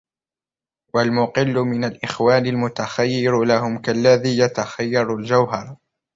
وَالْمُقِلُّ 0.93 1.59
مِنْ 1.59 1.83
الْإِخْوَانِ 1.83 2.45
الْمُتَخَيِّرُ 2.47 3.43
لَهُمْ 3.43 3.77
كَاَلَّذِي 3.81 4.37
يَتَخَيَّرُ 4.37 5.15
الْجَوْهَرَ 5.15 5.77